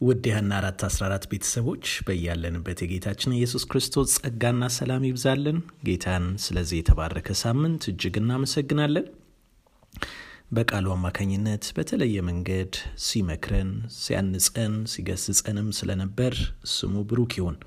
ውድ 0.00 0.24
የሀና 0.28 0.52
አራት 0.58 0.80
አስራ 0.86 1.02
አራት 1.08 1.24
ቤተሰቦች 1.30 1.86
በያለንበት 2.06 2.78
የጌታችን 2.82 3.34
ኢየሱስ 3.36 3.64
ክርስቶስ 3.70 4.12
ጸጋና 4.18 4.68
ሰላም 4.76 5.02
ይብዛልን። 5.08 5.58
ጌታን 5.86 6.26
ስለዚህ 6.44 6.78
የተባረከ 6.78 7.34
ሳምንት 7.42 7.82
እጅግ 7.90 8.14
እናመሰግናለን። 8.20 9.06
በቃሉ 10.52 10.86
አማካኝነት 10.94 11.66
በተለየ 11.76 12.22
መንገድ 12.28 12.72
ሲመክረን፣ 13.04 13.70
ሲያንጸን፣ 13.98 14.76
ሲገስጸንም 14.92 15.68
ስለነበር 15.78 16.36
ስሙ 16.74 17.04
ብሩክ 17.10 17.34
ይሁን። 17.38 17.58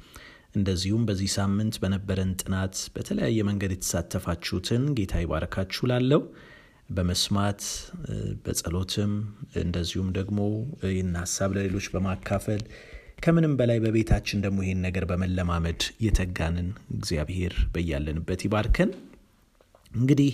እንደዚሁም 0.56 1.06
በዚህ 1.08 1.32
ሳምንት 1.38 1.78
በነበረን 1.84 2.34
ጥናት 2.42 2.76
በተለያየ 2.96 3.46
መንገድ 3.48 3.74
የተሳተፋችሁትን 3.76 4.84
ጌታ 4.98 5.22
ይባረካችሁ 5.24 5.86
ላለው 5.92 6.24
በመስማት 6.96 7.62
በጸሎትም 8.46 9.12
እንደዚሁም 9.62 10.10
ደግሞ 10.18 10.40
ይህን 10.88 11.12
ሀሳብ 11.22 11.52
ለሌሎች 11.58 11.88
በማካፈል 11.94 12.62
ከምንም 13.24 13.54
በላይ 13.60 13.78
በቤታችን 13.84 14.44
ደግሞ 14.46 14.60
ይህን 14.66 14.82
ነገር 14.86 15.04
በመለማመድ 15.12 15.82
የተጋንን 16.06 16.68
እግዚአብሔር 16.96 17.54
በያለንበት 17.74 18.42
ይባርከን። 18.48 18.92
እንግዲህ 19.92 20.32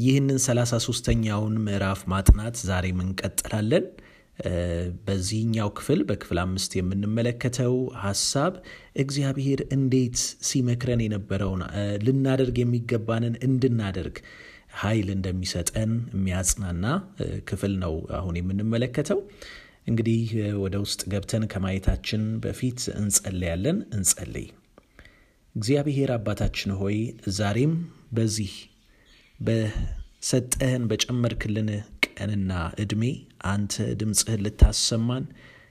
ይህንን 0.00 0.38
ሰላሳ 0.44 0.74
ሶስተኛውን 0.86 1.54
ምዕራፍ 1.64 2.00
ማጥናት 2.12 2.56
ዛሬም 2.66 3.00
እንቀጥላለን። 3.04 3.86
በዚህኛው 5.06 5.68
ክፍል 5.78 6.00
በክፍል 6.08 6.38
አምስት 6.42 6.72
የምንመለከተው 6.76 7.74
ሀሳብ 8.04 8.52
እግዚአብሔር 9.02 9.60
እንዴት 9.76 10.16
ሲመክረን 10.48 11.02
የነበረውን 11.04 11.62
ልናደርግ 12.06 12.56
የሚገባንን 12.62 13.34
እንድናደርግ 13.48 14.16
ኃይል 14.72 15.08
እንደሚሰጠን 15.14 15.92
የሚያጽናና 16.14 16.84
ክፍል 17.48 17.72
ነው 17.82 17.94
አሁን 18.18 18.36
የምንመለከተው። 18.40 19.20
እንግዲህ 19.86 20.22
ወደ 20.62 20.76
ውስጥ 20.84 21.00
ገብተን 21.12 21.44
ከማየታችን 21.52 22.22
በፊት 22.42 22.80
እንጸልያለን። 22.96 23.78
እንጸልይ። 23.96 24.48
እግዚአብሔር 25.54 26.10
አባታችን 26.16 26.72
ሆይ 26.80 26.98
ዛሬም 27.38 27.72
በዚህ 28.12 28.52
በሰጠህን 29.40 30.82
በጨመርክልን 30.90 31.70
ቀንና 32.06 32.52
ዕድሜ 32.82 33.04
አንተ 33.50 33.74
ድምፅህን 34.00 34.44
ልታሰማን 34.46 35.24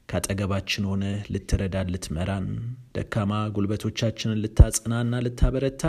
ከአጠገባችን 0.09 0.83
ሆነ 0.89 1.03
ልትረዳን፣ 1.33 1.91
ልትመራን፣ 1.93 2.47
ደካማ 2.95 3.33
ጉልበቶቻችንን 3.55 4.41
ልታጽናና፣ 4.43 5.21
ልታበረታ 5.25 5.83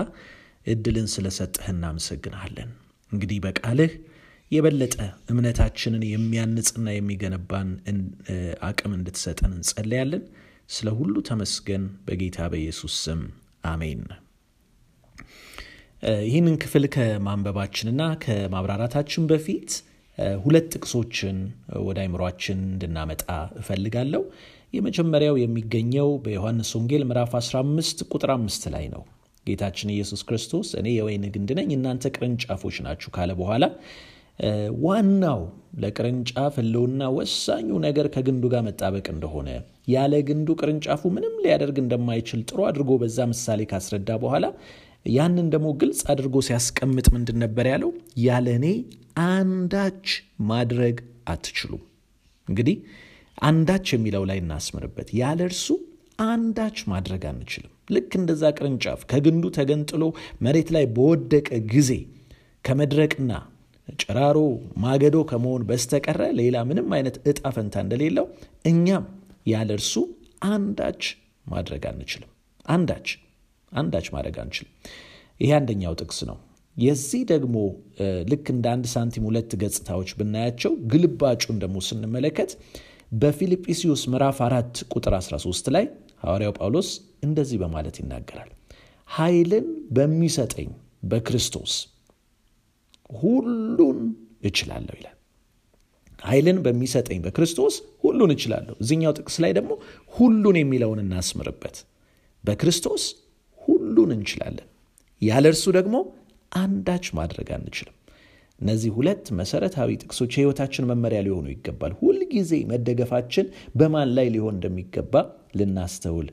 እድልን 0.66 1.08
ስለሰጠህ 1.14 1.66
እናመሰግንሃለን። 1.75 2.70
እንግዲህ 3.12 3.39
በቃልህ 3.44 3.92
የበለጠ 4.50 4.97
እምነታችንን 5.33 6.05
የሚያንጽና 6.11 6.86
የሚገነባን 6.94 7.69
አቅም 8.69 8.92
እንድትሰጠን 8.97 9.53
እንጸለያለን። 9.56 10.25
ስለ 10.70 10.89
ሁሉ 10.98 11.14
ተመስገን። 11.28 11.84
በጌታ 12.06 12.38
በኢየሱስ 12.53 12.97
ስም 13.05 13.20
አሜን። 13.70 14.03
ይህንን 16.27 16.55
ክፍል 16.62 16.84
ከማንበባችንና 16.94 18.03
ከማብራራታችን 18.25 19.25
በፊት 19.31 19.70
ሁለት 20.44 20.69
ጥቅሶችን 20.75 21.36
ወደ 21.86 21.98
አይምሯችን 22.05 22.58
እንድናመጣ 22.69 23.25
እፈልጋለሁ። 23.61 24.22
የመጀመሪያው 24.75 25.36
የሚገኘው 25.41 26.08
በዮሐንስ 26.25 26.70
ወንጌል 26.77 27.05
ምዕራፍ 27.08 27.33
15 27.38 28.05
ቁጥር 28.11 28.31
አምስት 28.36 28.64
ላይ 28.75 28.86
ነው። 28.94 29.03
ጌታችን 29.46 29.92
ኢየሱስ 29.94 30.20
ክርስቶስ 30.28 30.69
እኔ 30.80 30.88
የወይን 30.96 31.24
ግንድ 31.34 31.50
ነኝ፣ 31.58 31.70
እናንተ 31.77 32.12
ቅርንጫፎች 32.14 32.77
ናችሁ 32.86 33.10
ካለ 33.16 33.30
በኋላ 33.41 33.64
ዋናው 34.84 35.41
ለቅርንጫፍ 35.82 36.55
ሕልውና 36.60 37.02
ወሳኙ 37.16 37.69
ነገር 37.86 38.06
ከግንዱ 38.14 38.44
ጋር 38.52 38.62
መጣበቅ 38.69 39.06
እንደሆነ 39.14 39.48
ያለ 39.91 40.14
ግንዱ 40.28 40.48
ቅርንጫፉ 40.60 41.02
ምንም 41.16 41.34
ሊያደርግ 41.44 41.77
እንደማይችል 41.82 42.41
ጥሩ 42.48 42.60
አድርጎ 42.69 42.92
በዛ 43.02 43.27
ምሳሌ 43.32 43.66
ካስረዳ 43.70 44.10
በኋላ 44.22 44.47
ያንን 45.10 45.47
ደግሞ 45.52 45.69
ግልጽ 45.80 46.00
አድርጎ 46.12 46.36
ሲያስቀምጥ 46.47 47.06
ምንድን 47.15 47.38
ነበር 47.44 47.66
ያለው? 47.70 47.91
ያለ 48.25 48.48
እኔ 48.59 48.66
አንዳች 49.28 50.06
ማድረግ 50.50 50.97
አትችሉም። 51.31 51.82
እንግዲህ 52.48 52.76
አንዳች 53.42 53.86
የሚለው 53.94 54.25
ላይ 54.31 54.38
እናስምርበት። 54.42 55.09
ያለ 55.20 55.41
እርሱ 55.48 55.66
አንዳች 56.26 56.78
ማድረግ 56.92 57.22
አንችልም። 57.31 57.72
ልክ 57.91 58.11
እንደዛ 58.19 58.43
ቅርንጫፍ 58.56 59.01
ከግንዱ 59.11 59.45
ተገንጥሎ 59.56 60.03
መሬት 60.45 60.69
ላይ 60.77 60.84
በወደቀ 60.97 61.49
ጊዜ 61.73 61.91
ከመድረቅና 62.65 63.33
ጭራሮ 63.99 64.39
ማገዶ 64.83 65.17
ከመሆን 65.31 65.62
በስተቀረ 65.69 66.23
ሌላ 66.41 66.56
ምንም 66.69 66.91
አይነት 66.97 67.17
እጣ 67.31 67.43
ፈንታ 67.55 67.77
እንደሌለው 67.84 68.27
እኛም 68.71 69.06
ያለ 69.51 69.71
እርሱ 69.78 69.95
አንዳች 70.51 71.03
ማድረግ 71.47 71.83
አንችልም። 71.91 72.31
አንዳች 72.67 73.09
አንዳች 73.73 74.07
ማድረግ 74.15 74.37
አንችልም። 74.43 74.72
ይሄ 75.41 75.51
አንደኛው 75.59 75.95
ጥቅስ 76.01 76.21
ነው። 76.31 76.39
የዚህ 76.77 77.22
ደግሞ 77.31 77.57
ልክ 78.31 78.47
እንደ 78.55 78.67
አንድ 78.75 78.87
ሳንቲም 78.93 79.25
ሁለት 79.28 79.53
ገጽታዎች 79.62 80.11
ብናያቸው 80.19 80.72
ግልባጩን 80.93 81.57
ደግሞ 81.62 81.78
ስንመለከት 81.89 82.51
በፊልጵስዩስ 83.12 84.03
ምዕራፍ 84.12 84.39
አራት 84.47 84.75
ቁጥር 84.95 85.15
13 85.19 85.71
ላይ 85.77 85.84
ሐዋርያው 86.25 86.53
ጳውሎስ 86.59 86.89
እንደዚህ 87.22 87.58
በማለት 87.62 87.97
ይናገራል። 88.00 88.50
ኃይልን 89.08 89.66
በሚሰጠኝ 89.91 90.69
በክርስቶስ 91.10 91.72
ሁሉን 93.20 93.98
እችላለሁ 94.44 94.94
ይላል። 95.00 95.16
ኃይልን 96.22 96.59
በሚሰጠኝ 96.64 97.19
በክርስቶስ 97.25 97.75
ሁሉን 98.03 98.30
እችላለሁ። 98.34 98.75
እዚኛው 98.82 99.12
ጥቅስ 99.19 99.36
ላይ 99.44 99.53
ደግሞ 99.59 99.72
ሁሉን 100.12 100.56
የሚለውን 100.60 101.00
እናስምርበት። 101.04 101.76
በክርስቶስ 102.44 103.04
ሁሉን 103.62 104.10
እንችላለን፣ 104.16 104.69
ያለ 105.22 105.47
እርሱ 105.53 105.64
ደግሞ 105.78 105.97
አንዳች 106.53 107.06
ማድረግ 107.19 107.48
አንችልም። 107.56 107.97
እነዚህ 108.60 108.91
ሁለት 108.97 109.26
መሰረታዊ 109.38 109.91
ጥቅሶች 110.03 110.32
የሕይወታችን 110.34 110.88
መመሪያ 110.91 111.20
ሊሆኑ 111.26 111.47
ይገባል። 111.53 111.92
ሁልጊዜ 112.00 112.53
መደገፋችን 112.72 113.47
በማን 113.75 114.10
ላይ 114.16 114.26
ሊሆን 114.34 114.54
እንደሚገባ 114.56 115.14
ልናስተውል 115.59 116.28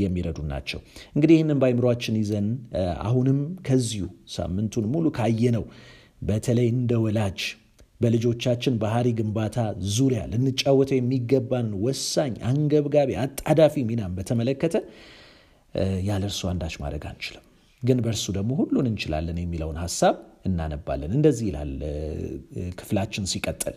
የሚረዱ 0.00 0.38
ናቸው። 0.50 0.80
እንግዲህ 1.14 1.34
ይህንን 1.36 1.58
በአይምሯችን 1.62 2.16
ይዘን 2.20 2.48
አሁንም 3.06 3.38
ከዚሁ 3.66 4.04
ሳምንቱን 4.34 4.86
ሙሉ 4.92 5.06
ካየነው 5.16 5.64
በተለይ 6.28 6.68
እንደ 6.74 6.92
ወላጅ 7.04 7.40
በልጆቻችን 8.00 8.74
ባህሪ 8.82 9.08
ግንባታ 9.18 9.56
ዙሪያ 9.94 10.20
ልንጫወተው 10.32 10.98
የሚገባን 10.98 11.68
ወሳኝ፣ 11.84 12.34
አንገብጋቢ፣ 12.50 13.10
አጣዳፊ 13.24 13.84
ሚናም 13.88 14.12
በተመለከተ 14.18 14.76
ያለ 16.06 16.22
እርሱ 16.28 16.42
አንዳች 16.50 16.74
ማድረግ 16.82 17.04
አንችልም፣ 17.10 17.44
ግን 17.82 17.98
በእርሱ 18.04 18.26
ደግሞ 18.36 18.52
ሁሉን 18.60 18.86
እንችላለን 18.90 19.38
የሚለውን 19.42 19.78
ሀሳብ 19.82 20.16
እናነባለን። 20.48 21.12
እንደዚህ 21.16 21.46
ይላል 21.50 21.72
ክፍላችን 22.80 23.26
ሲቀጥል 23.32 23.76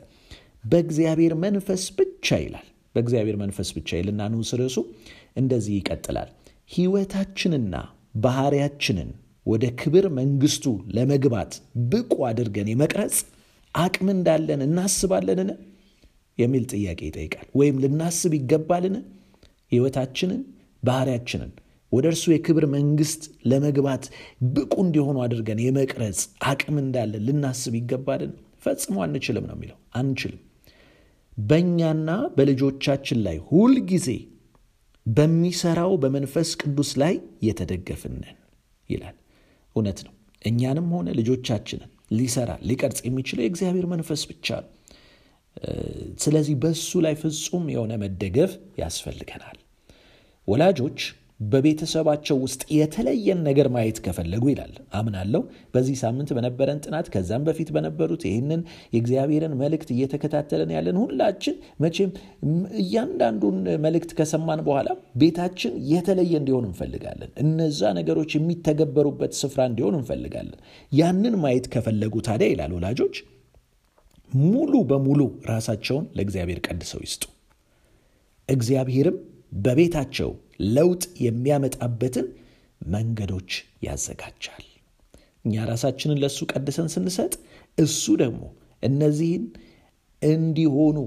በእግዚአብሔር 0.64 1.34
መንፈስ 1.44 1.84
ብቻ 1.98 2.38
ይላል። 2.44 2.68
በእግዚአብሔር 2.96 3.38
መንፈስ 3.42 3.70
ብቻ 3.78 3.90
ይልና 4.00 4.22
ንዑስ 4.32 4.52
ርዕሱ 4.60 4.78
እንደዚህ 5.38 5.76
ይቀጥላል። 5.80 6.30
ሕይወታችንና 6.72 7.76
ባህሪያችንን 8.24 9.10
ወደ 9.46 9.66
ክብር 9.80 10.06
መንግስቱ 10.18 10.66
ለመግባት 10.96 11.54
ብቁ 11.92 12.14
አድርገን 12.28 12.68
የመቅረጽ 12.72 13.16
አቅም 13.76 14.08
እንዳለን 14.14 14.62
እናስባለንን 14.68 15.50
የሚል 16.38 16.64
ጥያቄ 16.72 17.00
ይጠይቃል። 17.08 17.48
ወይም 17.60 17.76
ልናስብ 17.84 18.34
ይገባልን? 18.38 18.96
ሕይወታችንን 19.72 20.42
ባህሪያችንን 20.84 21.52
ወደ 21.92 22.06
እርሱ 22.12 22.26
የክብር 22.32 22.66
መንግስት 22.76 23.22
ለመግባት 23.52 24.04
ብቁ 24.54 24.74
እንዲሆኑ 24.86 25.18
አድርገን 25.26 25.60
የመቅረጽ 25.64 26.20
አቅም 26.50 26.78
እንዳለን 26.84 27.24
ልናስብ 27.28 27.74
ይገባልን? 27.80 28.32
ፈጽሞ 28.64 28.96
አንችልም 29.06 29.46
ነው 29.50 29.56
የሚለው። 29.58 29.78
አንችልም። 30.00 30.42
በእኛና 31.38 32.10
በልጆቻችን 32.36 33.20
ላይ 33.26 33.38
ሁልጊዜ 33.50 34.08
በሚሰራው 35.06 35.94
በመንፈስ 36.04 36.50
ቅዱስ 36.62 36.92
ላይ 37.02 37.16
የተደገፍንን 37.48 38.38
ይላል። 38.90 39.16
እውነት 39.76 40.00
ነው። 40.06 40.14
እኛንም 40.42 40.88
ሆነ 40.96 41.10
ልጆቻችንን 41.20 41.90
ሊሰራ 42.12 42.52
ሊቀርጽ 42.70 43.00
የሚችለው 43.08 43.44
የእግዚአብሔር 43.44 43.86
መንፈስ 43.94 44.22
ብቻ 44.32 44.48
ነው። 44.64 44.70
ስለዚህ 46.24 46.56
በሱ 46.62 47.02
ላይ 47.06 47.16
ፍጹም 47.22 47.66
የሆነ 47.74 47.94
መደገፍ 48.04 48.52
ያስፈልገናል። 48.80 49.58
ወላጆች 50.48 51.00
በቤተሰባቸው 51.48 52.38
ውስጥ 52.44 52.62
የተለየን 52.76 53.40
ነገር 53.46 53.68
ማየት 53.74 53.98
ከፈለጉ 54.06 54.44
ይላል 54.52 54.72
አምናለሁ። 55.00 55.42
በዚህ 55.74 55.96
ሳምንት 56.02 56.30
በነበረን 56.38 56.82
ጥናት 56.86 57.08
ከዛም 57.14 57.46
በፊት 57.48 57.70
በነበሩት 57.76 58.24
ይህንን 58.28 58.62
የእግዚአብሔርን 58.94 59.58
መልእክት 59.62 59.90
እየተከታተለን 59.96 60.74
ያለን 60.76 61.00
ሁላችን 61.04 61.56
መቼም 61.84 62.12
እያንዳንዱን 62.84 63.58
መልእክት 63.86 64.14
ከሰማን 64.20 64.64
በኋላ 64.68 64.88
ቤታችን 65.22 65.76
የተለየ 65.92 66.34
እንዲሆን 66.42 66.68
እንፈልጋለን። 66.70 67.34
እነዛ 67.44 67.94
ነገሮች 68.00 68.32
የሚተገበሩበት 68.38 69.36
ስፍራ 69.42 69.62
እንዲሆን 69.72 69.98
እንፈልጋለን። 70.00 70.60
ያንን 70.92 71.38
ማየት 71.44 71.68
ከፈለጉ 71.74 72.16
ታዲያ 72.28 72.50
ይላል 72.54 72.74
ወላጆች 72.78 73.16
ሙሉ 74.46 74.74
በሙሉ 74.90 75.22
ራሳቸውን 75.50 76.06
ለእግዚአብሔር 76.18 76.60
ቀድሰው 76.68 77.02
ይስጡ። 77.04 77.24
እግዚአብሔርም 78.50 79.18
በቤታቸው 79.58 80.30
ለውጥ 80.70 81.04
የሚያመጣበትን 81.26 82.28
መንገዶች 82.88 83.52
ያዘጋጃል። 83.88 84.66
እኛ 85.46 85.64
ራሳችንን 85.70 86.20
ለእሱ 86.24 86.40
ቀድሰን 86.52 86.90
ስንሰጥ 86.94 87.34
እሱ 87.78 88.04
ደግሞ 88.22 88.42
እነዚህን 88.84 89.44
እንዲሆኑ 90.22 90.98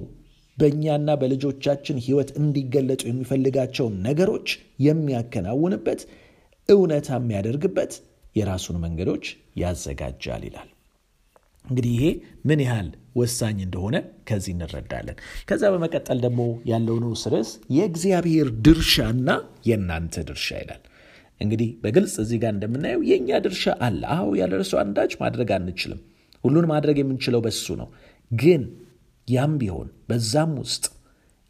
በእኛና 0.58 1.11
በልጆቻችን 1.20 2.00
ሕይወት 2.05 2.31
እንዲገለጡ 2.41 3.03
የሚፈልጋቸውን 3.08 3.97
ነገሮች 4.06 4.49
የሚያከናውንበት 4.87 6.00
እውነታ 6.69 7.09
የሚያደርግበት 7.19 7.93
የራሱን 8.37 8.79
መንገዶች 8.85 9.26
ያዘጋጃል 9.62 10.43
ይላል። 10.49 10.70
እንግዲህ 11.66 11.92
ይሄ 11.96 12.06
ምን 12.44 12.60
ያህል 12.64 12.88
ወሳኝ 13.16 13.58
እንደሆነ 13.66 13.96
ከዚህ 14.28 14.52
እንረዳለን። 14.54 15.16
ከዛ 15.48 15.62
በመቀጠል 15.74 16.18
ደግሞ 16.24 16.40
ያለው 16.70 16.96
ንዑስ 17.02 17.22
ርዕስ 17.32 17.50
የእግዚአብሔር 17.76 18.48
ድርሻና 18.66 19.28
የእናንተ 19.68 20.24
ድርሻ 20.28 20.48
ይላል። 20.62 20.82
እንግዲህ 21.40 21.70
በግልጽ 21.82 22.14
እዚህ 22.22 22.38
ጋር 22.42 22.52
እንደምናየው 22.54 23.00
የእኛ 23.08 23.38
ድርሻ 23.44 23.64
አለ። 23.86 24.02
አዎ 24.14 24.28
ያለ 24.40 24.52
አንዳች 24.82 25.14
ማድረግ 25.22 25.50
አንችልም። 25.56 26.00
ሁሉን 26.44 26.66
ማድረግ 26.72 26.96
የምንችለው 27.00 27.40
በሱ 27.46 27.66
ነው። 27.80 27.88
ግን 28.30 28.62
ያም 29.28 29.52
ቢሆን 29.60 29.88
በዛም 30.08 30.52
ውስጥ 30.62 30.84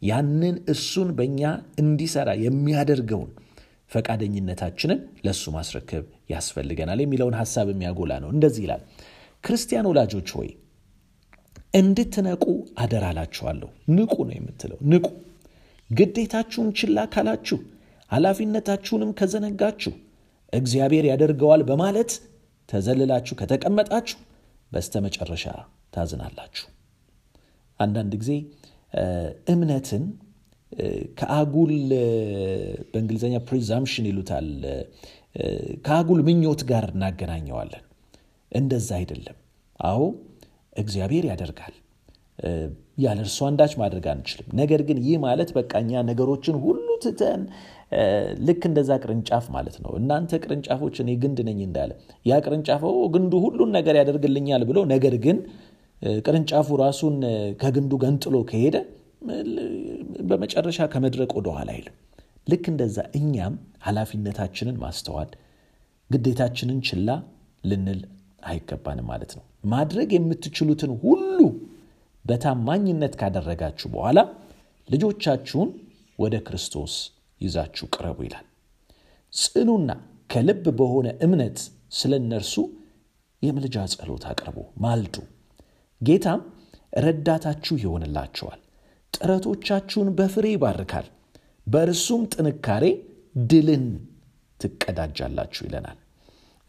ያንን 0.01 0.55
እሱን 0.73 1.09
በእኛ 1.17 1.41
እንዲሰራ 1.81 2.29
የሚያደርገውን 2.43 3.29
ፈቃደኝነታችንን 3.91 4.99
ለእሱ 5.25 5.51
ማስረከብ 5.55 6.03
ያስፈልገናል 6.29 6.99
የሚለውን 7.03 7.35
ሀሳብ 7.39 7.67
የሚያጎላ 7.71 8.13
ነው። 8.23 8.29
እንደዚህ 8.33 8.63
ይላል፣ 8.65 8.81
ክርስቲያን 9.43 9.89
ወላጆች 9.89 10.29
ሆይ 10.37 10.49
እንድትነቁ 11.73 12.43
አደራላችኋለሁ። 12.79 13.67
ንቁ 13.95 14.13
ነው 14.27 14.35
የምትለው፣ 14.37 14.79
ንቁ። 14.91 15.05
ግዴታችሁን 15.89 16.69
ችላ 16.79 16.97
ካላችሁ፣ 17.13 17.57
ኃላፊነታችሁንም 18.11 19.11
ከዘነጋችሁ፣ 19.19 19.93
እግዚአብሔር 20.53 21.05
ያደርገዋል 21.09 21.61
በማለት 21.69 22.11
ተዘልላችሁ 22.69 23.33
ከተቀመጣችሁ 23.41 24.19
በስተመጨረሻ 24.71 25.45
ታዝናላችሁ። 25.93 26.65
አንዳንድ 27.79 28.13
ጊዜ 28.21 28.31
እምነትን 29.53 30.03
ከአጉል 31.19 31.73
በእንግሊዝኛ 32.91 33.35
presumption 33.49 34.05
ይሉታል 34.09 34.47
ከአጉል 35.85 36.21
ምኞት 36.27 36.61
ጋር 36.71 36.85
እናገናኘዋለን። 36.93 37.83
እንደዛ 38.51 38.89
አይደለም። 38.99 39.37
አዎ 39.79 40.01
እግዚአብሔር 40.75 41.25
ያደርጋል። 41.31 41.75
ያለ 42.97 43.19
እርሱ 43.25 43.37
አንዳች 43.47 43.73
ማድረግ 43.81 44.05
አንችልም። 44.11 44.47
ነገር 44.59 44.81
ግን 44.87 44.97
ይህ 45.05 45.17
ማለት 45.23 45.49
በቃ 45.57 45.71
እኛ 45.83 46.01
ነገሮችን 46.09 46.55
ሁሉ 46.63 46.87
ትተን 47.03 47.41
ልክ 48.47 48.61
እንደዛ 48.69 48.91
ቅርንጫፍ 49.03 49.45
ማለት 49.55 49.75
ነው። 49.83 49.91
እናንተ 49.99 50.39
ቅርንጫፎች 50.43 50.95
እኔ 51.03 51.09
ግንድ 51.23 51.39
ነኝ 51.47 51.59
እንዳለ 51.67 51.91
ያ 52.25 52.39
ቅርንጫፍ 52.45 52.83
ግንዱ 53.15 53.33
ሁሉን 53.45 53.71
ነገር 53.77 53.95
ያደርግልኛል 54.01 54.63
ብሎ 54.69 54.79
ነገር 54.93 55.15
ግን 55.25 55.37
ቅርንጫፉ 56.21 56.77
ራሱን 56.83 57.15
ከግንዱ 57.61 57.93
ገንጥሎ 58.03 58.35
ከሄደ 58.49 58.75
በመጨረሻ 60.29 60.79
ከመድረቅ 60.93 61.31
ወደ 61.37 61.47
ኋላ 61.55 61.69
አይልም። 61.75 61.95
ልክ 62.47 62.65
እንደዛ 62.71 62.97
እኛም 63.19 63.53
ኃላፊነታችንን 63.87 64.77
ማስተዋል 64.83 65.31
ግዴታችንን 66.09 66.79
ችላ 66.87 67.09
ልንል 67.63 68.01
አይገባንም 68.47 69.07
ማለት 69.11 69.31
ነው። 69.37 69.43
ማድረግ 69.71 70.09
የምትችሉትን 70.15 70.91
ሁሉ 71.03 71.39
በታማኝነት 72.25 73.13
ካደረጋችሁ 73.19 73.87
በኋላ 73.93 74.19
ልጆቻችሁን 74.87 75.69
ወደ 76.19 76.35
ክርስቶስ 76.47 76.93
ይዛችሁ 77.41 77.85
ቅረቡ 77.95 78.19
ይላል። 78.27 78.45
ጽኑና 79.33 79.89
ከልብ 80.29 80.65
በሆነ 80.79 81.07
እምነት 81.25 81.57
ስለ 81.97 82.13
እነርሱ 82.21 82.55
የምልጃ 83.41 83.77
ጸሎት 83.93 84.23
አቅርቡ፣ 84.29 84.57
ማልዱ። 84.83 85.15
ጌታም 86.01 86.41
ረዳታችሁ 86.99 87.75
ይሆንላችኋል፣ 87.83 88.59
ጥረቶቻችሁን 89.13 90.09
በፍሬ 90.17 90.45
ይባርካል፣ 90.55 91.05
በእርሱም 91.67 92.21
ጥንካሬ 92.33 92.85
ድልን 93.45 93.85
ትቀዳጃላችሁ 94.59 95.63
ይለናል። 95.67 95.97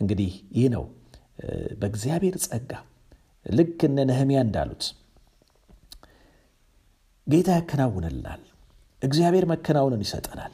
እንግዲህ 0.01 0.31
ይህ 0.59 0.69
ነው 0.75 0.85
በእግዚአብሔር 1.81 2.37
ጸጋ 2.45 2.73
ልክ 3.47 3.81
እነ 3.89 3.99
ነህምያ 4.09 4.39
እንዳሉት 4.47 4.85
ጌታ 7.27 7.49
ያከናውንልናል። 7.59 8.43
እግዚአብሔር 9.03 9.45
መከናወንን 9.51 10.05
ይሰጠናል። 10.05 10.53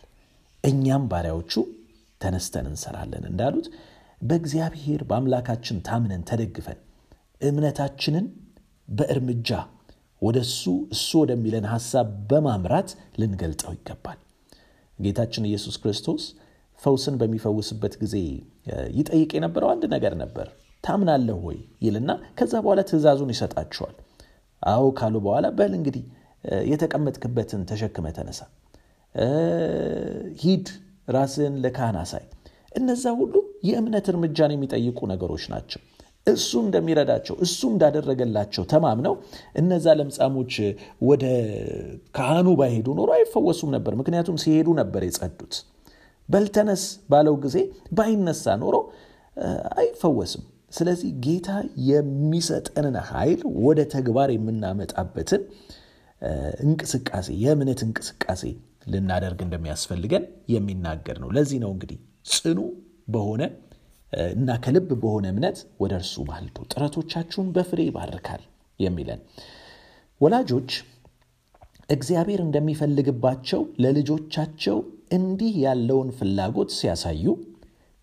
እኛም 0.65 1.05
ባሪያዎቹ 1.11 1.53
ተነስተን 2.21 2.67
እንሰራለን 2.71 3.25
እንዳሉት 3.31 3.67
በእግዚአብሔር 4.21 5.01
በአምላካችን 5.09 5.79
ታምነን 5.89 6.23
ተደግፈን 6.29 6.79
እምነታችንን 7.41 8.27
በእርምጃ 8.89 9.49
ወደ 10.23 10.39
እሱ 10.47 10.63
እሱ 10.95 11.11
ወደሚለን 11.23 11.67
ሐሳብ 11.73 12.09
በማምራት 12.31 12.91
ልንገልጠው 13.21 13.73
ይገባል። 13.77 14.19
ጌታችን 14.99 15.49
ኢየሱስ 15.49 15.77
ክርስቶስ 15.83 16.25
ፈውስን 16.83 17.17
በሚፈውስበት 17.21 17.95
ጊዜ 18.03 18.15
ይጠይቅ 18.99 19.31
የነበረው 19.37 19.71
አንድ 19.73 19.85
ነገር 19.95 20.15
ነበር። 20.23 20.47
ታምናለህ 20.85 21.39
ወይ 21.47 21.59
ይልና 21.85 22.11
ከዛ 22.39 22.53
በኋላ 22.65 22.81
ትእዛዙን 22.91 23.31
ይሰጣቸዋል። 23.35 23.95
አዎ 24.63 24.85
ካሉ 24.99 25.15
በኋላ 25.25 25.47
በል 25.59 25.73
እንግዲህ 25.79 26.05
የተቀመጥክበትን 26.71 27.63
ተሸክመ 27.71 28.07
ተነሳ፣ 28.17 28.41
ሂድ፣ 30.43 30.67
ራስን 31.09 31.55
ለካህን 31.65 31.97
አሳይ። 32.03 32.25
እነዛ 32.73 33.05
ሁሉ 33.19 33.35
የእምነት 33.69 34.07
እርምጃን 34.13 34.53
የሚጠይቁ 34.55 34.99
ነገሮች 35.13 35.45
ናቸው። 35.53 35.81
እሱ 36.27 36.51
እንደሚረዳቸው 36.65 37.35
እሱ 37.45 37.61
እንዳደረገላቸው 37.73 38.65
ተማምነው 38.73 39.15
እነዛ 39.61 39.87
ለምጻሞች 39.99 40.55
ወደ 41.09 41.25
ካህኑ 42.17 42.49
ባይሄዱ 42.61 42.89
ኖሮ 42.99 43.11
አይፈወሱም 43.19 43.71
ነበር። 43.77 43.95
ምክንያቱም 44.01 44.37
ሲሄዱ 44.45 44.69
ነበር 44.81 45.03
የጸዱት። 45.07 45.55
በልተነስ 46.29 46.83
ባለው 47.11 47.35
ጊዜ 47.45 47.57
ባይነሳ 47.93 48.55
ኖሮ 48.63 48.77
አይፈወስም። 49.81 50.45
ስለዚህ 50.75 51.11
ጌታ 51.25 51.49
የሚሰጠንን 51.89 52.97
ኃይል 53.11 53.41
ወደ 53.65 53.81
ተግባር 53.95 54.29
የምናመጣበትን 54.35 55.43
እንቅስቃሴ 56.65 57.29
የእምነት 57.43 57.81
እንቅስቃሴ 57.87 58.43
ልናደርግ 58.93 59.41
እንደሚያስፈልገን 59.45 60.25
የሚናገር 60.55 61.17
ነው። 61.23 61.31
ለዚህ 61.37 61.59
ነው 61.65 61.71
እንግዲህ 61.75 61.99
ጽኑ 62.33 62.59
በሆነ 63.15 63.43
እና 64.35 64.51
ከልብ 64.65 64.91
በሆነ 65.03 65.27
እምነት 65.33 65.59
ወደ 65.83 65.93
እርሱ 66.01 66.25
ማልዱ፣ 66.29 66.57
ጥረቶቻችሁን 66.73 67.49
በፍሬ 67.55 67.81
ይባርካል 67.89 68.43
የሚለን። 68.81 69.21
ወላጆች 70.21 70.71
እግዚአብሔር 71.91 72.41
እንደሚፈልግባቸው 72.45 73.63
ለልጆቻቸው 73.85 74.79
እንዲህ 75.17 75.55
ያለውን 75.65 76.11
ፍላጎት 76.19 76.71
ሲያሳዩ 76.79 77.25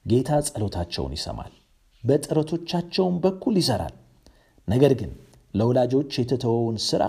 ጌታ 0.05 0.39
ጸሎታቸውን 0.47 1.15
ይሰማል፣ 1.17 1.53
በጥረቶቻቸውም 2.03 3.17
በኩል 3.23 3.55
ይሰራል። 3.61 3.95
ነገር 4.67 4.93
ግን 4.99 5.11
ለወላጆች 5.53 6.11
የተተወውን 6.19 6.77
ስራ 6.87 7.03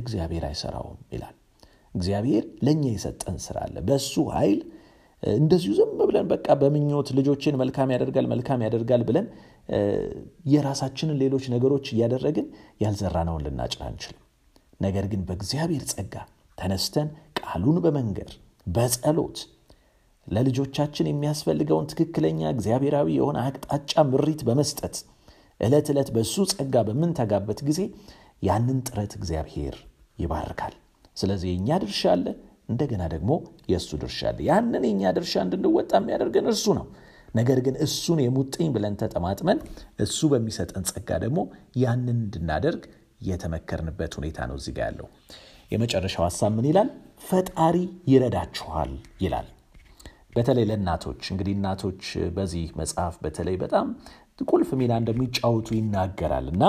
እግዚአብሔር 0.00 0.44
አይሰራውም 0.48 0.98
ይላል። 1.14 1.34
እግዚአብሔር 1.94 2.44
ለእኛ 2.66 2.84
የሰጠን 2.90 3.36
ስራ 3.44 3.58
አለ። 3.66 3.76
በእሱ 3.86 4.14
ኃይል 4.34 4.58
እንደዚሁ 5.22 5.70
ዝም 5.78 5.92
ብለን 6.08 6.26
በቃ 6.32 6.46
በምኞት 6.60 7.08
ልጆችን 7.18 7.58
መልካም 7.62 7.92
ያደርጋል 7.94 8.26
መልካም 8.32 8.60
ያደርጋል 8.66 9.02
ብለን 9.08 9.26
የራሳችንን 10.52 11.16
ሌሎች 11.22 11.44
ነገሮች 11.54 11.86
እያደረግን 11.94 12.46
ያልዘራነውን 12.84 13.44
ልናጭድ 13.46 13.80
አንችልም። 13.88 14.22
ነገር 14.80 15.04
ግን 15.12 15.22
በእግዚአብሔር 15.28 15.84
ጸጋ 15.92 16.14
ተነስተን 16.58 17.08
ቃሉን 17.40 17.78
በመንገር 17.84 18.30
በጸሎት 18.66 19.38
ለልጆቻችን 20.28 21.08
የሚያስፈልገውን 21.08 21.88
ትክክለኛ 21.92 22.40
እግዚአብሔራዊ 22.54 23.08
የሆነ 23.16 23.38
አቅጣጫ 23.44 24.02
ምሪት 24.10 24.42
በመስጠት 24.48 24.96
ዕለት 25.60 25.86
ዕለት 25.92 26.08
በእሱ 26.14 26.44
ጸጋ 26.52 26.82
በምንተጋበት 26.88 27.60
ጊዜ 27.68 27.80
ያንን 28.42 28.78
ጥረት 28.88 29.12
እግዚአብሔር 29.18 29.76
ይባርካል። 30.18 30.74
ስለዚህ 31.16 31.48
የእኛ 31.50 31.78
ድርሻ 31.82 32.02
አለ፣ 32.12 32.26
እንደገና 32.68 33.02
ደግሞ 33.14 33.30
የእሱ 33.72 33.90
ድርሻ 34.02 34.20
አለ። 34.30 34.38
ያንን 34.48 34.82
የእኛ 34.88 35.12
ድርሻ 35.16 35.34
እንድንወጣ 35.44 35.92
የሚያደርገን 36.00 36.48
እርሱ 36.52 36.66
ነው። 36.78 36.86
ነገር 37.34 37.58
ግን 37.66 37.74
እሱን 37.84 38.18
የሙጥኝ 38.24 38.68
ብለን 38.74 38.94
ተጠማጥመን 39.02 39.58
እሱ 40.04 40.28
በሚሰጠን 40.32 40.86
ጸጋ 40.90 41.10
ደግሞ 41.24 41.40
ያንን 41.82 42.16
እንድናደርግ 42.18 42.82
የተመከርንበት 43.28 44.12
ሁኔታ 44.18 44.38
ነው 44.50 44.56
እዚህ 44.60 44.74
ጋ 44.76 44.86
ያለው። 44.88 45.08
የመጨረሻው 45.72 46.24
ሀሳብ 46.26 46.52
ምን 46.56 46.68
ይላል? 46.70 46.90
ፈጣሪ 47.28 47.76
ይረዳችኋል 48.12 48.92
ይላል። 49.24 49.48
በተለይ 50.32 50.64
ለእናቶች 50.70 51.22
እንግዲህ 51.32 51.54
እናቶች 51.56 52.02
በዚህ 52.36 52.66
መጽሐፍ 52.80 53.14
በተለይ 53.22 53.56
በጣም 53.62 53.86
ቁልፍ 54.48 54.68
ሚና 54.80 54.92
እንደሚጫወቱ 55.00 55.68
ይናገራል 55.76 56.46
እና 56.52 56.64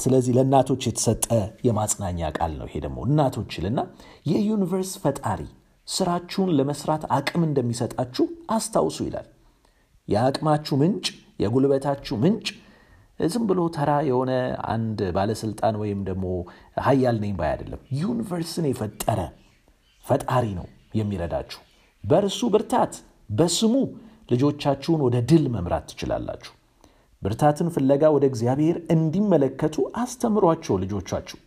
ስለዚህ 0.00 0.32
ለእናቶች 0.38 0.82
የተሰጠ 0.88 1.26
የማጽናኛ 1.66 2.30
ቃል 2.38 2.52
ነው። 2.58 2.66
ይሄ 2.68 2.80
ደግሞ 2.84 2.98
እናቶች 3.08 3.52
ይልና 3.58 3.80
የዩኒቨርስ 4.32 4.92
ፈጣሪ 5.04 5.40
ስራችሁን 5.88 6.50
ለመስራት 6.58 7.04
አቅም 7.16 7.42
እንደሚሰጣችሁ 7.46 8.24
አስታውሱ 8.56 8.98
ይላል። 9.06 9.28
የአቅማችሁ 10.08 10.76
ምንጭ 10.82 11.06
የጉልበታችሁ 11.42 12.16
ምንጭ 12.22 12.46
ዝም 13.20 13.44
ብሎ 13.48 13.60
ተራ 13.76 13.92
የሆነ 14.08 14.32
አንድ 14.72 14.98
ባለስልጣን 15.16 15.76
ወይም 15.82 16.00
ደግሞ 16.08 16.26
ሀያል 16.84 17.16
ነኝ 17.24 17.32
ባይ 17.38 17.50
አይደለም። 17.52 17.80
universe 18.00 18.54
ን 18.54 18.68
የፈጠረ 18.70 19.20
ፈጣሪ 20.04 20.46
ነው 20.58 20.66
የሚረዳችሁ። 20.94 21.60
በእርሱ 22.04 22.40
ብርታት 22.54 22.94
በስሙ 23.30 23.74
ልጆቻችሁን 24.32 25.02
ወደ 25.06 25.16
ድል 25.30 25.44
መምራት 25.54 25.84
ትችላላችሁ። 25.90 26.52
ብርታትን 27.22 27.68
ፍለጋ 27.74 28.02
ወደ 28.16 28.24
እግዚአብሔር 28.30 28.76
እንዲመለከቱ 28.94 29.76
አስተምሯቸው። 30.02 30.74
ልጆቻችሁ 30.82 31.38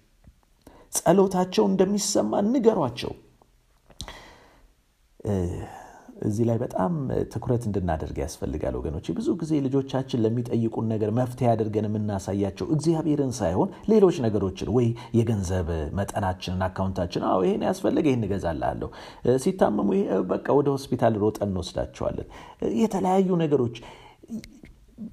ጸሎታቸው 0.94 1.66
እንደሚሰማ 1.70 2.42
ንገሯቸው። 2.48 3.12
እዚህ 6.22 6.46
ላይ 6.48 6.58
በጣም 6.62 6.94
ትኩረት 7.32 7.64
እንድናደርግ 7.68 8.18
ያስፈልጋል 8.22 8.76
ወገኖች። 8.80 9.08
ብዙ 9.18 9.28
ጊዜ 9.42 9.62
ልጆቻችን 9.66 10.22
ለሚጠይቁን 10.24 10.86
ነገር 10.92 11.10
መፍትሄ 11.18 11.48
አድርገን 11.52 11.88
የምናሳያቸው 11.90 12.68
እግዚአብሔርን 12.76 13.34
ሳይሆን 13.40 13.70
ሌሎች 13.92 14.18
ነገሮችን 14.26 14.72
ወይ 14.78 14.88
የገንዘብ 15.20 15.70
መጠናችንን፣ 16.00 16.62
አካውንታችን፣ 16.68 17.26
አዎ 17.30 17.40
ይሄን 17.48 17.66
ያስፈልገ 17.70 18.06
ይህን 18.12 18.26
እገዛልሃለሁ፣ 18.28 18.90
ሲታመሙ 19.44 19.90
በቃ 20.32 20.48
ወደ 20.60 20.70
ሆስፒታል 20.76 21.16
ሮጠን 21.24 21.50
እንወስዳቸዋለን። 21.50 22.30
የተለያዩ 22.82 23.30
ነገሮች 23.44 23.78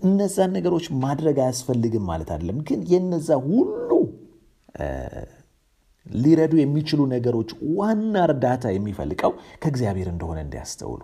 እነዛን 0.05 0.51
ነገሮች 0.57 0.87
ማድረግ 1.03 1.37
አያስፈልግም 1.43 2.05
ማለት 2.09 2.31
አይደለም። 2.33 2.59
ግን 2.69 2.81
የነዛ 2.91 3.29
ሁሉ 3.47 3.91
ሊረዱ 6.19 6.55
የሚችሉ 6.61 7.01
ነገሮች 7.13 7.51
ዋና 7.77 8.17
እርዳታ 8.27 8.65
የሚፈልቀው 8.75 9.33
ከእግዚአብሔር 9.63 10.09
እንደሆነ 10.13 10.39
እንዲያስተውሉ 10.45 11.01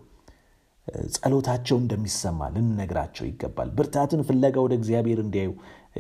ጸሎታቸው 1.14 1.76
እንደሚሰማ 1.80 2.48
ልንነግራቸው 2.54 3.24
ይገባል። 3.28 3.68
ብርታትን 3.76 4.22
ፍለጋ 4.28 4.56
ወደ 4.64 4.74
እግዚአብሔር 4.78 5.20
እንዲያዩ 5.22 5.50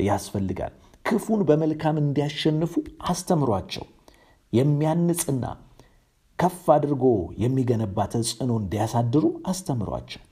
ያስፈልጋል። 0.08 0.72
ክፉን 1.04 1.40
በመልካም 1.48 1.96
እንዲያሸንፉ 2.02 2.72
አስተምሯቸው። 3.08 3.84
የሚያንጽና 4.52 5.44
ከፍ 6.38 6.62
አድርጎ 6.74 7.04
የሚገነባ 7.42 8.06
ተጽዕኖ 8.12 8.52
እንዲያሳድሩ 8.62 9.24
አስተምሯቸው። 9.46 10.22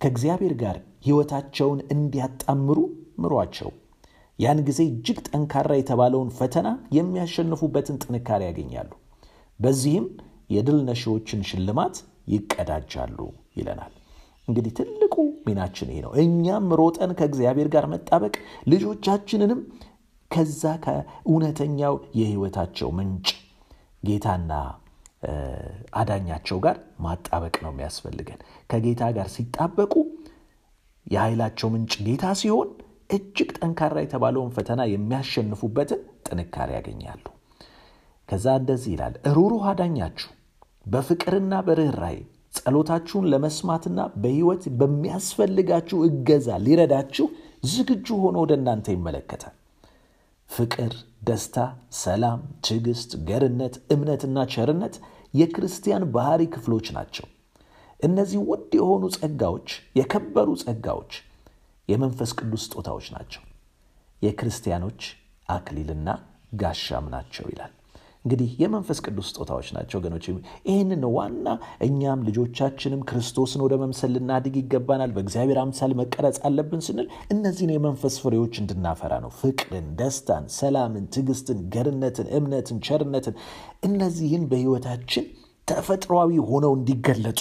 ከእግዚአብሔር 0.00 0.54
ጋር 0.62 0.76
ሕይወታቸውን 1.04 1.80
እንዲያጣምሩ 1.94 2.78
ምሯቸው። 3.24 3.70
ያን 4.38 4.58
ጊዜ 4.68 4.80
እጅግ 4.88 5.18
ጠንካራ 5.28 5.72
የተባለውን 5.78 6.30
ፈተና 6.38 6.68
የሚያሸንፉበትን 6.96 7.98
ጥንካሬ 8.04 8.42
ያገኛሉ። 8.48 8.90
በዚህም 9.60 10.06
የድል 10.50 10.78
ነሺዎችን 10.88 11.42
ሽልማት 11.48 11.96
ይቀዳጃሉ 12.32 13.18
ይለናል። 13.58 13.92
እንግዲህ 14.48 14.72
ትልቁ 14.78 15.14
ሚናችን 15.46 15.90
ይሄ 15.92 15.98
ነው። 16.06 16.12
እኛም 16.22 16.66
ሮጠን 16.80 17.12
ከእግዚአብሔር 17.18 17.68
ጋር 17.74 17.84
መጣበቅ፣ 17.92 18.34
ልጆቻችንንም 18.72 19.60
ከዛ 20.30 20.62
ከእውነተኛው 20.84 21.94
የሕይወታቸው 22.18 22.88
ምንጭ 22.98 23.28
ጌታና 24.02 24.52
አዳኛቸው 25.98 26.58
ጋር 26.64 26.76
ማጣበቅ 27.04 27.54
ነው 27.64 27.70
የሚያስፈልገን። 27.72 28.40
ከጌታ 28.70 29.02
ጋር 29.16 29.28
ሲጣበቁ 29.34 29.94
የኃይላቸው 31.06 31.68
ምንጭ 31.74 31.94
ጌታ 32.06 32.26
ሲሆን 32.40 32.68
እጅግ 33.14 33.50
ጠንካራ 33.58 33.96
የተባለውን 34.02 34.52
ፈተና 34.56 34.82
የሚያሸንፉበትን 34.90 36.00
ጥንካሬ 36.26 36.70
ያገኛሉ። 36.78 37.24
ከዛ 38.28 38.46
እንደዚህ 38.60 38.92
ይላል፣ 38.94 39.14
ሩሩህ 39.36 39.64
አዳኛችሁ 39.70 40.30
በፍቅርና 40.86 41.54
በርኅራኄ 41.66 42.18
ጸሎታችሁን 42.56 43.28
ለመስማትና 43.32 44.00
በሕይወት 44.22 44.64
በሚያስፈልጋችሁ 44.80 45.98
እገዛ 46.08 46.48
ሊረዳችሁ 46.66 47.26
ዝግጁ 47.70 48.06
ሆኖ 48.22 48.36
ወደ 48.44 48.52
እናንተ 48.58 48.86
ይመለከታል። 48.94 49.54
ፍቅር፣ 50.50 50.92
ደስታ፣ 51.28 51.56
ሰላም፣ 52.00 52.40
ትዕግስት፣ 52.66 53.12
ገርነት፣ 53.28 53.76
እምነትና 53.94 54.38
ቸርነት 54.54 54.96
የክርስቲያን 55.34 56.04
ባህሪ 56.16 56.42
ክፍሎች 56.54 56.88
ናቸው። 56.96 57.26
እነዚህ 58.00 58.40
ውድ 58.50 58.72
የሆኑ 58.78 59.04
ጸጋዎች፣ 59.16 59.68
የከበሩ 59.98 60.48
ጸጋዎች 60.62 61.12
የመንፈስ 61.88 62.30
ቅዱስ 62.38 62.64
ስጦታዎች 62.66 63.06
ናቸው። 63.14 63.42
የክርስቲያኖች 64.22 65.00
አክሊልና 65.48 66.08
ጋሻም 66.60 67.06
ናቸው 67.14 67.46
ይላል። 67.50 67.72
እንግዲህ 68.24 68.50
የመንፈስ 68.60 68.98
ቅዱስ 69.06 69.26
ስጦታዎች 69.30 69.68
ናቸው 69.76 69.96
ወገኖች። 69.98 70.26
ይህንን 70.68 71.02
ዋና 71.14 71.46
እኛም 71.86 72.20
ልጆቻችንም 72.28 73.00
ክርስቶስን 73.10 73.64
ወደ 73.64 73.74
መምሰል 73.82 74.12
ልናድግ 74.14 74.54
ይገባናል። 74.60 75.10
በእግዚአብሔር 75.16 75.58
አምሳል 75.62 75.92
መቀረጽ 76.00 76.38
አለብን 76.48 76.82
ስንል 76.86 77.08
እነዚህን 77.30 77.74
የመንፈስ 77.74 78.16
ፍሬዎች 78.22 78.54
እንድናፈራ 78.62 79.12
ነው። 79.24 79.32
ፍቅርን፣ 79.40 79.88
ደስታን፣ 80.00 80.46
ሰላምን፣ 80.56 81.06
ትዕግስትን፣ 81.14 81.60
ገርነትን፣ 81.74 82.30
እምነትን፣ 82.38 82.80
ቸርነትን 82.88 83.36
እነዚህን 83.84 84.46
በሕይወታችን 84.50 85.26
ተፈጥሯዊ 85.68 86.32
ሆነው 86.48 86.74
እንዲገለጡ 86.78 87.40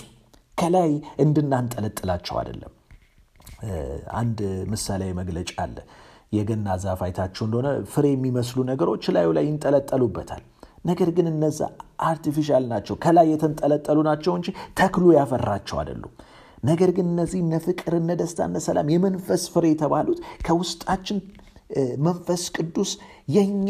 ከላይ 0.57 0.91
እንድናንጠለጥላቸው 1.23 2.35
አይደለም። 2.39 2.73
አንድ 4.19 4.39
ምሳሌያዊ 4.71 5.13
መግለጫ 5.19 5.51
አለ። 5.63 5.77
የገና 6.33 6.67
ዛፍ 6.83 7.01
አይታችሁ 7.05 7.43
እንደሆነ 7.47 7.69
ፍሬ 7.91 8.05
የሚመስሉ 8.13 8.59
ነገሮች 8.69 9.03
ላዩ 9.15 9.29
ላይ 9.37 9.45
ይንጠለጠሉበታል። 9.49 10.41
ነገር 10.85 11.09
ግን 11.17 11.27
እነዛ 11.31 11.59
artificial 12.07 12.63
ናቸው፣ 12.71 12.95
ከላይ 13.03 13.27
የተንጠለጠሉ 13.31 13.97
ናቸው 14.09 14.33
እንጂ 14.37 14.47
ተክሉ 14.79 15.05
ያፈራቸው 15.17 15.77
አይደሉም። 15.81 16.13
ነገር 16.63 16.89
ግን 16.97 17.07
እነዚህ 17.11 17.39
እነ 17.45 17.55
ፍቅር፣ 17.65 17.93
እነ 17.99 18.11
ደስታ፣ 18.19 18.39
እነ 18.49 18.57
ሰላም 18.67 18.89
የመንፈስ 18.93 19.43
ፍሬ 19.53 19.65
የተባሉት 19.71 20.19
ከውስጣችን 20.45 21.17
መንፈስ 22.05 22.43
ቅዱስ 22.57 22.91
የኛ 23.35 23.69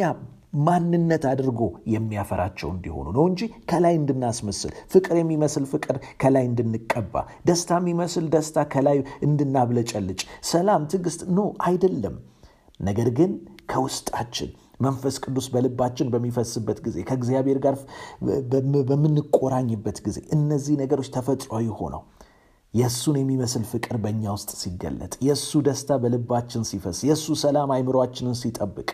ማንነት 0.53 1.23
አድርጎ 1.29 1.61
የሚያፈራቸው 1.93 2.69
እንዲሆኑ 2.73 3.07
ነው 3.15 3.23
እንጂ 3.29 3.41
ከላይ 3.71 3.93
እንድናስመስል 3.99 4.71
ፍቅር 4.93 5.15
የሚመስል 5.19 5.65
ፍቅር 5.71 5.95
ከላይ 6.23 6.45
እንድንቀባ፣ 6.49 7.15
ደስታ 7.47 7.79
የሚመስል 7.81 8.25
ደስታ 8.35 8.65
ከላይ 8.73 8.97
እንድናብለጨልጭ፣ 9.27 10.21
ሰላም፣ 10.51 10.83
ትዕግስት 10.91 11.23
ኖ 11.37 11.47
አይደለም። 11.67 12.17
ነገር 12.79 13.09
ግን 13.17 13.31
ከውስጣችን 13.71 14.51
መንፈስ 14.79 15.15
ቅዱስ 15.23 15.45
በልባችን 15.51 16.07
በሚፈስበት 16.13 16.79
ጊዜ 16.85 16.97
ከእግዚአብሔር 17.09 17.59
ጋር 17.65 17.75
በምንቆራኝበት 18.89 19.97
ጊዜ 20.05 20.19
እነዚህ 20.37 20.75
ነገሮች 20.81 21.09
ተፈጥሯዊ 21.15 21.67
ሆነው 21.79 22.01
የእሱን 22.73 23.17
የሚመስል 23.19 23.63
ፍቅር 23.71 23.95
በእኛ 24.03 24.23
ውስጥ 24.35 24.51
ሲገለጥ፣ 24.61 25.13
የእሱ 25.27 25.61
ደስታ 25.67 25.97
በልባችን 26.03 26.63
ሲፈስ፣ 26.69 26.99
የእሱ 27.09 27.35
ሰላም 27.43 27.71
አይምሯችንን 27.75 28.37
ሲጠብቅ 28.39 28.89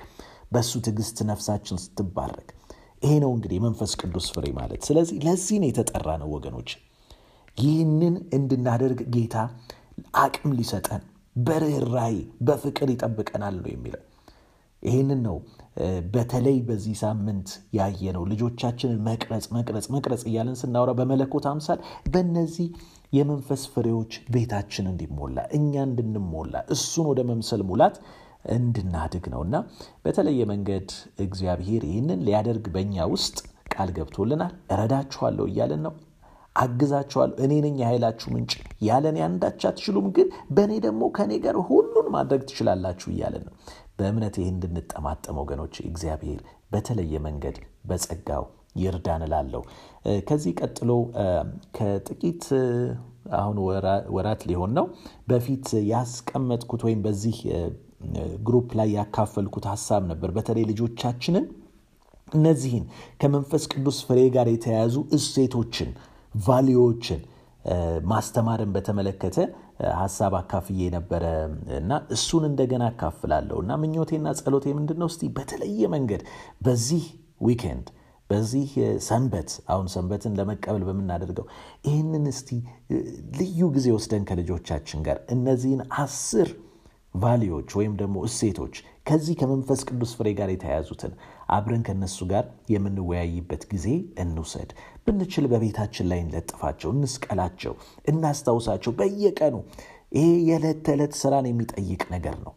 በእሱ 0.52 0.72
ትዕግስት 0.86 1.18
ነፍሳችን 1.30 1.82
ስትባረክ፣ 1.84 2.50
ይሄ 3.04 3.12
ነው 3.24 3.32
እንግዲህ 3.36 3.58
የመንፈስ 3.60 3.92
ቅዱስ 4.02 4.28
ፍሬ 4.34 4.46
ማለት። 4.58 4.82
ስለዚህ 4.88 5.18
ለዚህ 5.26 5.58
ነው 5.62 5.70
የተጠራ 5.70 6.10
ነው 6.22 6.30
ወገኖች። 6.36 6.72
ይህንን 7.58 8.16
እንድናደርግ 8.38 9.00
ጌታ 9.16 9.36
አቅም 10.20 10.52
ሊሰጠን 10.58 11.02
በርኅራኄ 11.40 12.16
በፍቅር 12.48 12.88
ይጠብቀናል 12.94 13.56
ነው 13.62 13.72
የሚለው። 13.74 14.04
ይህንን 14.84 15.20
ነው 15.26 15.38
በተለይ 16.14 16.58
በዚህ 16.68 16.96
ሳምንት 17.02 17.48
ያየነው። 17.78 18.24
ልጆቻችንን 18.32 19.00
መቅረጽ 19.08 19.46
መቅረጽ 19.56 19.86
መቅረጽ 19.96 20.24
እያለን 20.30 20.58
ስናወራ 20.62 20.92
በመለኮት 21.00 21.46
አምሳል 21.52 21.80
በእነዚህ 22.14 22.68
የመንፈስ 23.14 23.62
ፍሬዎች 23.74 24.14
ቤታችን 24.34 24.88
እንዲሞላ 24.92 25.38
እኛ 25.58 25.74
እንድንሞላ 25.88 26.56
እሱን 26.76 27.08
ወደ 27.12 27.22
መምሰል 27.30 27.64
ሙላት 27.70 27.96
እንድናድግ 28.46 29.26
ነው 29.34 29.42
እና 29.46 29.56
በተለየ 30.04 30.42
መንገድ 30.52 30.90
እግዚአብሔር 31.24 31.82
ይህንን 31.90 32.22
ሊያደርግ 32.28 32.68
በእኛ 32.76 33.08
ውስጥ 33.14 33.38
ቃል 33.74 33.90
ገብቶልናል። 33.98 34.54
እረዳችኋለሁ 34.74 35.46
እያለን 35.50 35.82
ነው። 35.88 35.94
አግዛችኋለሁ፣ 36.56 37.36
እኔ 37.44 37.54
ነኝ 37.66 37.76
የኃይላችሁ 37.82 38.28
ምንጭ፣ 38.34 38.54
ያለ 38.82 39.06
እኔ 39.12 39.20
አንዳች 39.28 39.62
አትችሉም፣ 39.70 40.08
ግን 40.16 40.28
በእኔ 40.56 40.72
ደግሞ 40.86 41.02
ከእኔ 41.18 41.34
ጋር 41.44 41.58
ሁሉን 41.68 42.08
ማድረግ 42.16 42.42
ትችላላችሁ 42.50 43.10
እያለን 43.14 43.44
ነው። 43.48 43.54
በእምነት 44.00 44.36
ይህ 44.42 44.48
እንድንጠማጠም 44.54 45.40
ወገኖች 45.42 45.76
እግዚአብሔር 45.86 46.40
በተለየ 46.74 47.14
መንገድ 47.26 47.58
በጸጋው 47.90 48.46
ይርዳን 48.78 49.24
እላለሁ። 49.28 49.62
ከዚህ 50.28 50.52
ቀጥሎ 50.60 50.92
ከጥቂት 51.78 52.44
አሁን 53.40 53.58
ወራት 54.16 54.42
ሊሆን 54.50 54.72
ነው 54.78 54.86
በፊት 55.30 55.68
ያስቀመጥኩት 55.92 56.82
ወይም 56.88 57.02
በዚህ 57.06 57.38
group 58.48 58.70
ላይ 58.80 58.90
ያካፈልኩት 58.98 59.66
ሀሳብ 59.72 60.04
ነበር። 60.12 60.30
በተለይ 60.38 60.64
ልጆቻችንን 60.70 61.46
እነዚህን 62.32 62.86
ከመንፈስ 63.22 63.64
ቅዱስ 63.74 63.98
ፍሬ 64.08 64.20
ጋር 64.36 64.48
የተያያዙ 64.52 64.96
እሴቶችን 65.18 65.90
value 66.42 66.78
ዎችን 66.78 67.22
ማስተማርን 68.12 68.72
በተመለከተ 68.76 69.38
ሀሳብ 69.98 70.34
አካፍዬ 70.40 70.82
ነበረ 70.96 71.24
እና 71.78 71.92
እሱን 72.16 72.44
እንደገና 72.50 72.84
አካፍላለሁ 72.92 73.58
እና 73.64 73.78
ምኞቴና 73.82 74.28
ጸሎቴ 74.40 74.66
ምንድን 74.78 75.00
ነው? 75.02 75.10
በተለየ 75.38 75.82
መንገድ 75.96 76.22
በዚህ 76.66 77.04
weekend 77.42 77.88
በዚህ 78.30 78.68
ሰንበት 79.06 79.52
አሁን 79.74 79.88
ሰንበትን 79.94 80.34
ለመቀበል 80.40 80.84
በምናደርገው 80.88 81.46
ይህንን 81.88 82.26
እስቲ 82.32 82.50
ልዩ 83.40 83.70
ጊዜ 83.76 83.88
ወስደን 83.96 84.26
ከልጆቻችን 84.30 85.00
ጋር 85.08 85.18
እነዚህን 85.36 85.82
አስር 86.04 86.50
ቫሊዎች 87.14 87.70
ወይም 87.78 87.94
ደግሞ 88.00 88.18
እሴቶች 88.28 88.76
ከዚህ 89.08 89.36
ከመንፈስ 89.40 89.82
ቅዱስ 89.90 90.12
ፍሬ 90.18 90.30
ጋር 90.40 90.50
የተያያዙትን 90.52 91.14
አብረን 91.50 91.84
ከነሱ 91.88 92.18
ጋር 92.32 92.44
የምንወያይበት 92.74 93.64
ጊዜ 93.72 93.88
እንውሰድ። 94.24 94.72
ብንችል 95.06 95.46
በቤታችን 95.52 96.10
ላይ 96.12 96.20
እንለጥፋቸው፣ 96.24 96.90
እንስቀላቸው፣ 96.96 97.74
እናስታውሳቸው 98.12 98.94
በየቀኑ። 99.00 99.56
ይሄ 100.16 100.28
የዕለት 100.50 100.80
ተዕለት 100.86 101.14
ስራን 101.22 101.48
የሚጠይቅ 101.50 102.02
ነገር 102.14 102.36
ነው 102.46 102.54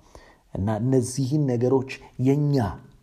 እና 0.54 0.76
እነዚህን 0.82 1.44
ነገሮች 1.52 1.90
የኛ 2.26 2.56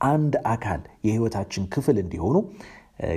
አንድ 0.08 0.34
አካል 0.52 0.82
የህይወታችን 1.06 1.64
ክፍል 1.74 1.98
እንዲሆኑ 2.04 2.36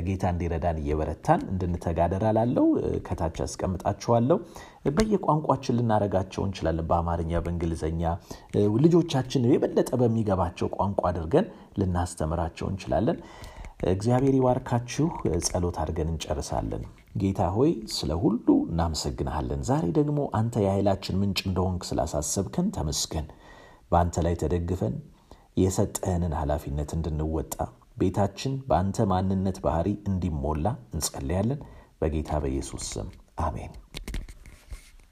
ጌታ 0.07 0.25
እንዲረዳን 0.33 0.81
እየበረታን 0.81 1.41
እንድንተጋደር 1.53 2.25
ላለው 2.37 2.67
ከታች 3.07 3.39
አስቀምጣችኋለሁ። 3.45 4.39
በየቋንቋችን 4.97 5.77
ልናረጋቸው 5.79 6.43
እንችላለን። 6.47 6.87
በአማርኛ፣ 6.91 7.41
በእንግሊዝኛ 7.45 8.03
ልጆቻችን 8.85 9.49
የበለጠ 9.51 9.91
በሚገባቸው 10.03 10.69
ቋንቋ 10.77 11.03
አድርገን 11.11 11.49
ልናስተምራቸው 11.81 12.69
እንችላለን። 12.73 13.19
እግዚአብሔር 13.93 14.35
ይባርካችሁ። 14.39 15.07
ጸሎት 15.47 15.77
አድርገን 15.83 16.11
እንጨርሳለን። 16.12 16.83
ጌታ 17.23 17.41
ሆይ 17.57 17.71
ስለ 17.95 18.12
ሁሉ 18.23 18.47
እናመሰግንሃለን። 18.69 19.62
ዛሬ 19.69 19.87
ደግሞ 19.99 20.21
አንተ 20.39 20.55
የኃይላችን 20.65 21.19
ምንጭ 21.23 21.41
እንደሆንክ 21.49 21.83
ስላሳሰብከን 21.91 22.69
ተመስገን። 22.77 23.27
በአንተ 23.93 24.17
ላይ 24.27 24.35
ተደግፈን 24.43 24.95
የሰጠህንን 25.62 26.35
ኃላፊነት 26.41 26.91
እንድንወጣ 26.97 27.55
ቤታችን 27.96 28.52
በአንተ 28.68 29.06
ማንነት 29.06 29.58
ባህሪ 29.64 29.88
እንዲሞላ 30.11 30.66
እንጸልያለን። 30.94 31.61
በጌታ 32.00 32.38
በኢየሱስ 32.42 32.84
ስም 32.92 33.08
አሜን። 33.38 33.72